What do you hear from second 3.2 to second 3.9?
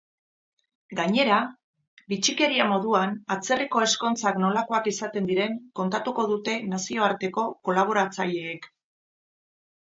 atzerriko